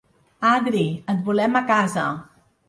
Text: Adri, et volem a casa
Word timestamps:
Adri, 0.51 0.85
et 1.13 1.21
volem 1.27 1.61
a 1.61 1.63
casa 1.69 2.09